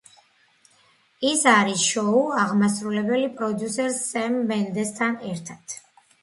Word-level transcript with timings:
ის 1.31 1.43
არის 1.51 1.83
შოუს 1.89 2.39
აღმასრულებელი 2.43 3.29
პროდიუსერ 3.37 3.93
სემ 3.99 4.41
მენდესთან 4.53 5.21
ერთად. 5.35 5.79